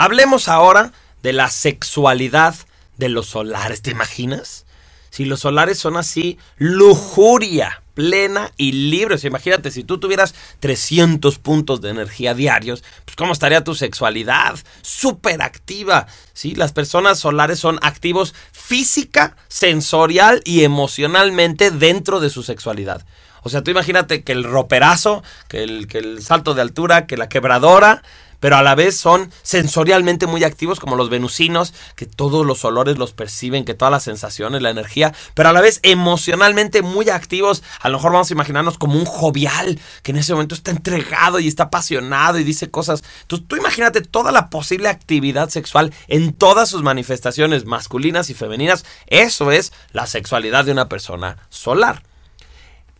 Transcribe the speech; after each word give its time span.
Hablemos 0.00 0.48
ahora 0.48 0.92
de 1.22 1.34
la 1.34 1.50
sexualidad 1.50 2.54
de 2.96 3.10
los 3.10 3.26
solares, 3.26 3.82
¿te 3.82 3.90
imaginas? 3.90 4.64
Si 5.10 5.26
los 5.26 5.40
solares 5.40 5.78
son 5.78 5.98
así, 5.98 6.38
lujuria 6.56 7.82
plena 7.92 8.50
y 8.56 8.72
libre. 8.72 9.16
O 9.16 9.26
imagínate, 9.26 9.70
si 9.70 9.84
tú 9.84 10.00
tuvieras 10.00 10.34
300 10.60 11.38
puntos 11.38 11.82
de 11.82 11.90
energía 11.90 12.32
diarios, 12.32 12.82
pues 13.04 13.14
cómo 13.14 13.34
estaría 13.34 13.62
tu 13.62 13.74
sexualidad, 13.74 14.58
súper 14.80 15.42
activa. 15.42 16.06
¿sí? 16.32 16.54
Las 16.54 16.72
personas 16.72 17.18
solares 17.18 17.58
son 17.58 17.78
activos 17.82 18.34
física, 18.52 19.36
sensorial 19.48 20.40
y 20.46 20.64
emocionalmente 20.64 21.70
dentro 21.70 22.20
de 22.20 22.30
su 22.30 22.42
sexualidad. 22.42 23.04
O 23.42 23.50
sea, 23.50 23.62
tú 23.62 23.70
imagínate 23.70 24.22
que 24.22 24.32
el 24.32 24.44
roperazo, 24.44 25.22
que 25.48 25.62
el, 25.62 25.88
que 25.88 25.98
el 25.98 26.22
salto 26.22 26.54
de 26.54 26.62
altura, 26.62 27.06
que 27.06 27.18
la 27.18 27.28
quebradora, 27.28 28.02
pero 28.40 28.56
a 28.56 28.62
la 28.62 28.74
vez 28.74 28.96
son 28.98 29.30
sensorialmente 29.42 30.26
muy 30.26 30.44
activos 30.44 30.80
como 30.80 30.96
los 30.96 31.10
venusinos, 31.10 31.72
que 31.94 32.06
todos 32.06 32.44
los 32.44 32.64
olores 32.64 32.98
los 32.98 33.12
perciben, 33.12 33.64
que 33.64 33.74
todas 33.74 33.92
las 33.92 34.04
sensaciones, 34.04 34.62
la 34.62 34.70
energía, 34.70 35.14
pero 35.34 35.50
a 35.50 35.52
la 35.52 35.60
vez 35.60 35.80
emocionalmente 35.82 36.82
muy 36.82 37.10
activos. 37.10 37.62
A 37.80 37.88
lo 37.88 37.98
mejor 37.98 38.12
vamos 38.12 38.30
a 38.30 38.34
imaginarnos 38.34 38.78
como 38.78 38.98
un 38.98 39.04
jovial, 39.04 39.78
que 40.02 40.10
en 40.10 40.18
ese 40.18 40.32
momento 40.32 40.54
está 40.54 40.70
entregado 40.70 41.38
y 41.38 41.48
está 41.48 41.64
apasionado 41.64 42.38
y 42.38 42.44
dice 42.44 42.70
cosas. 42.70 43.04
Entonces 43.22 43.46
tú 43.46 43.56
imagínate 43.56 44.00
toda 44.00 44.32
la 44.32 44.50
posible 44.50 44.88
actividad 44.88 45.50
sexual 45.50 45.92
en 46.08 46.32
todas 46.32 46.68
sus 46.68 46.82
manifestaciones 46.82 47.66
masculinas 47.66 48.30
y 48.30 48.34
femeninas. 48.34 48.84
Eso 49.06 49.52
es 49.52 49.72
la 49.92 50.06
sexualidad 50.06 50.64
de 50.64 50.72
una 50.72 50.88
persona 50.88 51.36
solar. 51.50 52.02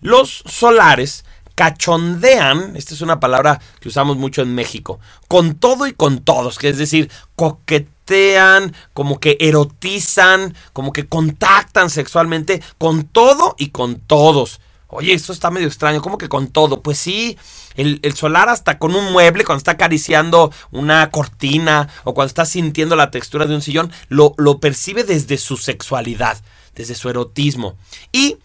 Los 0.00 0.42
solares 0.46 1.24
cachondean, 1.60 2.74
esta 2.74 2.94
es 2.94 3.02
una 3.02 3.20
palabra 3.20 3.60
que 3.80 3.88
usamos 3.90 4.16
mucho 4.16 4.40
en 4.40 4.54
México, 4.54 4.98
con 5.28 5.56
todo 5.56 5.86
y 5.86 5.92
con 5.92 6.20
todos, 6.20 6.58
que 6.58 6.70
es 6.70 6.78
decir, 6.78 7.10
coquetean, 7.36 8.74
como 8.94 9.20
que 9.20 9.36
erotizan, 9.38 10.54
como 10.72 10.90
que 10.90 11.06
contactan 11.06 11.90
sexualmente 11.90 12.62
con 12.78 13.04
todo 13.04 13.56
y 13.58 13.68
con 13.68 14.00
todos. 14.00 14.58
Oye, 14.86 15.12
esto 15.12 15.34
está 15.34 15.50
medio 15.50 15.68
extraño, 15.68 16.00
¿cómo 16.00 16.16
que 16.16 16.30
con 16.30 16.48
todo? 16.48 16.80
Pues 16.80 16.96
sí, 16.96 17.36
el, 17.74 18.00
solar 18.14 18.48
hasta 18.48 18.78
con 18.78 18.94
un 18.94 19.12
mueble, 19.12 19.44
cuando 19.44 19.58
está 19.58 19.72
acariciando 19.72 20.50
una 20.70 21.10
cortina 21.10 21.90
o 22.04 22.14
cuando 22.14 22.28
está 22.28 22.46
sintiendo 22.46 22.96
la 22.96 23.10
textura 23.10 23.44
de 23.44 23.54
un 23.54 23.60
sillón, 23.60 23.92
lo, 24.08 24.32
lo 24.38 24.60
percibe 24.60 25.04
desde 25.04 25.36
su 25.36 25.58
sexualidad, 25.58 26.38
desde 26.74 26.94
su 26.94 27.10
erotismo. 27.10 27.76
Y 28.12 28.38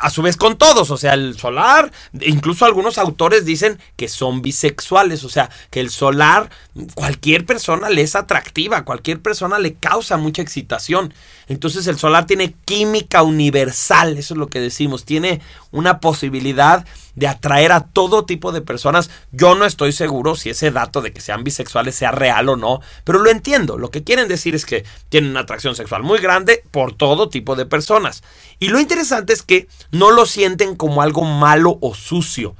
a 0.00 0.10
su 0.10 0.22
vez 0.22 0.36
con 0.36 0.58
todos, 0.58 0.90
o 0.90 0.96
sea, 0.96 1.14
el 1.14 1.38
solar, 1.38 1.92
incluso 2.20 2.64
algunos 2.64 2.98
autores 2.98 3.44
dicen 3.44 3.78
que 3.96 4.08
son 4.08 4.42
bisexuales, 4.42 5.24
o 5.24 5.28
sea, 5.28 5.50
que 5.70 5.80
el 5.80 5.90
solar, 5.90 6.50
cualquier 6.94 7.46
persona 7.46 7.88
le 7.88 8.02
es 8.02 8.14
atractiva, 8.14 8.84
cualquier 8.84 9.20
persona 9.20 9.58
le 9.58 9.74
causa 9.74 10.16
mucha 10.16 10.42
excitación. 10.42 11.14
Entonces 11.48 11.86
el 11.86 11.98
solar 11.98 12.26
tiene 12.26 12.54
química 12.64 13.22
universal, 13.22 14.18
eso 14.18 14.34
es 14.34 14.38
lo 14.38 14.48
que 14.48 14.60
decimos, 14.60 15.04
tiene 15.04 15.40
una 15.70 16.00
posibilidad 16.00 16.84
de 17.14 17.26
atraer 17.26 17.72
a 17.72 17.80
todo 17.80 18.24
tipo 18.24 18.52
de 18.52 18.60
personas. 18.60 19.10
Yo 19.32 19.54
no 19.54 19.64
estoy 19.64 19.92
seguro 19.92 20.36
si 20.36 20.50
ese 20.50 20.70
dato 20.70 21.00
de 21.00 21.12
que 21.12 21.20
sean 21.20 21.44
bisexuales 21.44 21.94
sea 21.94 22.12
real 22.12 22.48
o 22.48 22.56
no, 22.56 22.80
pero 23.04 23.18
lo 23.18 23.30
entiendo. 23.30 23.78
Lo 23.78 23.90
que 23.90 24.04
quieren 24.04 24.28
decir 24.28 24.54
es 24.54 24.66
que 24.66 24.84
tienen 25.08 25.30
una 25.30 25.40
atracción 25.40 25.74
sexual 25.74 26.02
muy 26.02 26.18
grande 26.18 26.62
por 26.70 26.94
todo 26.94 27.28
tipo 27.28 27.56
de 27.56 27.66
personas. 27.66 28.22
Y 28.58 28.68
lo 28.68 28.78
interesante 28.78 29.32
es 29.32 29.42
que 29.42 29.67
no 29.90 30.10
lo 30.10 30.26
sienten 30.26 30.76
como 30.76 31.02
algo 31.02 31.24
malo 31.24 31.78
o 31.80 31.94
sucio. 31.94 32.56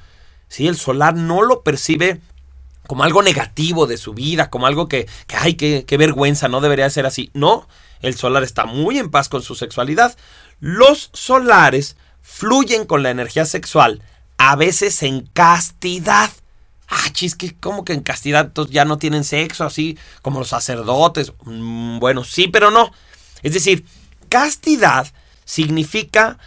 ¿sí? 0.48 0.67
El 0.67 0.77
solar 0.77 1.15
no 1.15 1.42
lo 1.42 1.62
percibe 1.62 2.20
como 2.89 3.05
algo 3.05 3.23
negativo 3.23 3.87
de 3.87 3.98
su 3.98 4.15
vida, 4.15 4.48
como 4.48 4.67
algo 4.67 4.89
que, 4.89 5.06
que 5.27 5.37
ay, 5.37 5.55
qué, 5.55 5.97
vergüenza, 5.98 6.48
no 6.48 6.62
debería 6.62 6.89
ser 6.89 7.05
así. 7.05 7.31
No, 7.34 7.69
el 8.00 8.17
solar 8.17 8.42
está 8.42 8.65
muy 8.65 8.98
en 8.98 9.11
paz 9.11 9.28
con 9.28 9.42
su 9.42 9.55
sexualidad. 9.55 10.17
Los 10.59 11.11
solares 11.12 11.97
fluyen 12.23 12.87
con 12.87 13.03
la 13.03 13.11
energía 13.11 13.44
sexual, 13.44 14.03
a 14.38 14.56
veces 14.56 15.03
en 15.03 15.27
castidad. 15.27 16.31
Ah, 16.88 17.11
chis, 17.12 17.34
que 17.34 17.55
como 17.55 17.84
que 17.84 17.93
en 17.93 18.00
castidad 18.00 18.50
ya 18.71 18.87
no 18.87 18.97
tienen 18.97 19.22
sexo, 19.25 19.66
así 19.66 19.99
como 20.22 20.38
los 20.38 20.49
sacerdotes. 20.49 21.34
Mm, 21.44 21.99
bueno, 21.99 22.25
sí, 22.25 22.49
pero 22.49 22.71
no. 22.71 22.91
Es 23.43 23.53
decir, 23.53 23.84
castidad 24.31 25.06
significa 25.44 26.38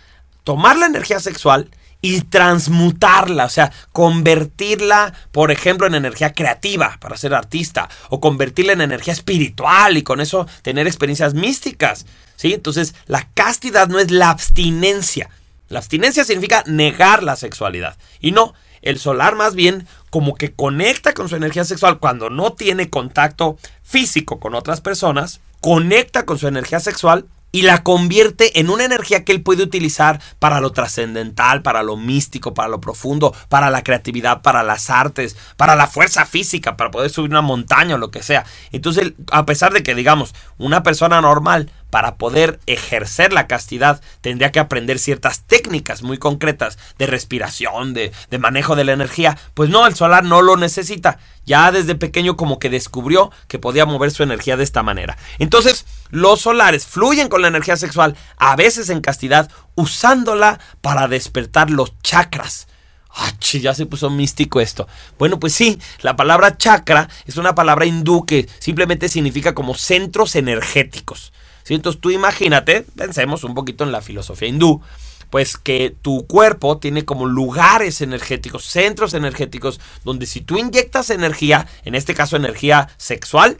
tomar 0.51 0.75
la 0.75 0.87
energía 0.87 1.21
sexual 1.21 1.69
y 2.01 2.19
transmutarla, 2.23 3.45
o 3.45 3.49
sea, 3.49 3.71
convertirla, 3.93 5.13
por 5.31 5.49
ejemplo, 5.49 5.87
en 5.87 5.95
energía 5.95 6.33
creativa 6.33 6.97
para 6.99 7.15
ser 7.15 7.33
artista, 7.33 7.87
o 8.09 8.19
convertirla 8.19 8.73
en 8.73 8.81
energía 8.81 9.13
espiritual 9.13 9.95
y 9.95 10.03
con 10.03 10.19
eso 10.19 10.45
tener 10.61 10.87
experiencias 10.87 11.35
místicas, 11.35 12.05
¿sí? 12.35 12.53
Entonces, 12.53 12.95
la 13.05 13.29
castidad 13.33 13.87
no 13.87 13.97
es 13.97 14.11
la 14.11 14.29
abstinencia. 14.29 15.29
La 15.69 15.79
abstinencia 15.79 16.25
significa 16.25 16.65
negar 16.67 17.23
la 17.23 17.37
sexualidad. 17.37 17.95
Y 18.19 18.33
no, 18.33 18.53
el 18.81 18.99
solar 18.99 19.37
más 19.37 19.55
bien 19.55 19.87
como 20.09 20.35
que 20.35 20.51
conecta 20.51 21.13
con 21.13 21.29
su 21.29 21.37
energía 21.37 21.63
sexual 21.63 21.99
cuando 21.99 22.29
no 22.29 22.51
tiene 22.51 22.89
contacto 22.89 23.57
físico 23.83 24.41
con 24.41 24.53
otras 24.53 24.81
personas, 24.81 25.39
conecta 25.61 26.25
con 26.25 26.37
su 26.37 26.49
energía 26.49 26.81
sexual 26.81 27.25
y 27.51 27.63
la 27.63 27.83
convierte 27.83 28.59
en 28.59 28.69
una 28.69 28.85
energía 28.85 29.23
que 29.23 29.31
él 29.31 29.41
puede 29.41 29.63
utilizar 29.63 30.21
para 30.39 30.61
lo 30.61 30.71
trascendental, 30.71 31.61
para 31.61 31.83
lo 31.83 31.97
místico, 31.97 32.53
para 32.53 32.69
lo 32.69 32.79
profundo, 32.79 33.35
para 33.49 33.69
la 33.69 33.83
creatividad, 33.83 34.41
para 34.41 34.63
las 34.63 34.89
artes, 34.89 35.35
para 35.57 35.75
la 35.75 35.87
fuerza 35.87 36.25
física, 36.25 36.77
para 36.77 36.91
poder 36.91 37.09
subir 37.09 37.31
una 37.31 37.41
montaña 37.41 37.95
o 37.95 37.97
lo 37.97 38.11
que 38.11 38.23
sea. 38.23 38.45
Entonces, 38.71 39.13
a 39.31 39.45
pesar 39.45 39.73
de 39.73 39.83
que 39.83 39.95
digamos, 39.95 40.33
una 40.57 40.83
persona 40.83 41.21
normal 41.21 41.71
para 41.89 42.15
poder 42.15 42.59
ejercer 42.67 43.33
la 43.33 43.47
castidad 43.47 44.01
tendría 44.21 44.51
que 44.51 44.59
aprender 44.59 44.97
ciertas 44.97 45.43
técnicas 45.43 46.03
muy 46.03 46.17
concretas 46.17 46.79
de 46.97 47.05
respiración, 47.05 47.93
de, 47.93 48.11
de, 48.29 48.39
manejo 48.39 48.75
de 48.75 48.85
la 48.85 48.93
energía. 48.93 49.37
Pues 49.53 49.69
no, 49.69 49.85
el 49.85 49.95
solar 49.95 50.23
no 50.23 50.41
lo 50.41 50.55
necesita. 50.57 51.19
Ya 51.45 51.71
desde 51.71 51.95
pequeño 51.95 52.37
como 52.37 52.59
que 52.59 52.69
descubrió 52.69 53.31
que 53.47 53.59
podía 53.59 53.85
mover 53.85 54.11
su 54.11 54.23
energía 54.23 54.57
de 54.57 54.63
esta 54.63 54.83
manera. 54.83 55.17
Entonces, 55.37 55.85
los 56.11 56.41
solares 56.41 56.85
fluyen 56.85 57.27
con 57.27 57.41
la 57.41 57.47
energía 57.47 57.77
sexual, 57.77 58.15
a 58.37 58.55
veces 58.55 58.89
en 58.89 59.01
castidad, 59.01 59.49
usándola 59.75 60.59
para 60.81 61.07
despertar 61.07 61.71
los 61.71 61.99
chakras. 62.01 62.67
Ah, 63.13 63.33
ya 63.41 63.73
se 63.73 63.85
puso 63.85 64.09
místico 64.09 64.61
esto. 64.61 64.87
Bueno, 65.17 65.39
pues 65.39 65.53
sí, 65.53 65.79
la 66.01 66.15
palabra 66.15 66.57
chakra 66.57 67.09
es 67.25 67.35
una 67.37 67.55
palabra 67.55 67.85
hindú 67.85 68.25
que 68.25 68.47
simplemente 68.59 69.09
significa 69.09 69.53
como 69.53 69.75
centros 69.75 70.35
energéticos. 70.35 71.33
Entonces 71.67 72.01
tú 72.01 72.11
imagínate, 72.11 72.85
pensemos 72.95 73.43
un 73.43 73.53
poquito 73.53 73.83
en 73.83 73.91
la 73.91 74.01
filosofía 74.01 74.49
hindú, 74.49 74.81
pues 75.29 75.55
que 75.55 75.95
tu 76.01 76.27
cuerpo 76.27 76.77
tiene 76.77 77.05
como 77.05 77.25
lugares 77.25 78.01
energéticos, 78.01 78.65
centros 78.65 79.13
energéticos, 79.13 79.79
donde 80.03 80.25
si 80.25 80.41
tú 80.41 80.57
inyectas 80.57 81.09
energía, 81.09 81.67
en 81.85 81.95
este 81.95 82.13
caso 82.13 82.35
energía 82.35 82.89
sexual, 82.97 83.57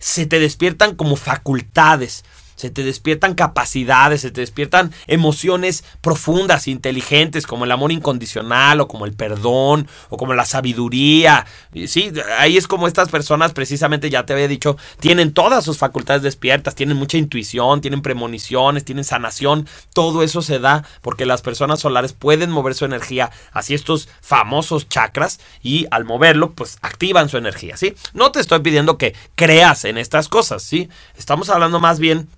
se 0.00 0.26
te 0.26 0.40
despiertan 0.40 0.96
como 0.96 1.14
facultades 1.14 2.24
se 2.60 2.70
te 2.70 2.84
despiertan 2.84 3.34
capacidades, 3.34 4.20
se 4.20 4.30
te 4.30 4.42
despiertan 4.42 4.92
emociones 5.06 5.82
profundas, 6.02 6.68
inteligentes, 6.68 7.46
como 7.46 7.64
el 7.64 7.72
amor 7.72 7.90
incondicional 7.90 8.80
o 8.80 8.88
como 8.88 9.06
el 9.06 9.14
perdón 9.14 9.88
o 10.10 10.18
como 10.18 10.34
la 10.34 10.44
sabiduría. 10.44 11.46
Sí, 11.86 12.12
ahí 12.38 12.58
es 12.58 12.68
como 12.68 12.86
estas 12.86 13.08
personas, 13.08 13.54
precisamente 13.54 14.10
ya 14.10 14.26
te 14.26 14.34
había 14.34 14.46
dicho, 14.46 14.76
tienen 15.00 15.32
todas 15.32 15.64
sus 15.64 15.78
facultades 15.78 16.22
despiertas, 16.22 16.74
tienen 16.74 16.98
mucha 16.98 17.16
intuición, 17.16 17.80
tienen 17.80 18.02
premoniciones, 18.02 18.84
tienen 18.84 19.04
sanación. 19.04 19.66
Todo 19.94 20.22
eso 20.22 20.42
se 20.42 20.58
da 20.58 20.84
porque 21.00 21.24
las 21.24 21.40
personas 21.40 21.80
solares 21.80 22.12
pueden 22.12 22.50
mover 22.50 22.74
su 22.74 22.84
energía 22.84 23.30
hacia 23.52 23.74
estos 23.74 24.08
famosos 24.20 24.86
chakras 24.86 25.40
y 25.62 25.86
al 25.90 26.04
moverlo, 26.04 26.50
pues 26.50 26.76
activan 26.82 27.30
su 27.30 27.38
energía, 27.38 27.78
¿sí? 27.78 27.94
No 28.12 28.32
te 28.32 28.40
estoy 28.40 28.60
pidiendo 28.60 28.98
que 28.98 29.14
creas 29.34 29.86
en 29.86 29.96
estas 29.96 30.28
cosas, 30.28 30.62
¿sí? 30.62 30.90
Estamos 31.16 31.48
hablando 31.48 31.80
más 31.80 31.98
bien 31.98 32.28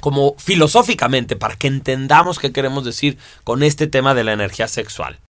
como 0.00 0.34
filosóficamente 0.38 1.36
para 1.36 1.56
que 1.56 1.66
entendamos 1.66 2.38
qué 2.38 2.52
queremos 2.52 2.84
decir 2.84 3.18
con 3.44 3.62
este 3.62 3.86
tema 3.86 4.14
de 4.14 4.24
la 4.24 4.32
energía 4.32 4.68
sexual. 4.68 5.18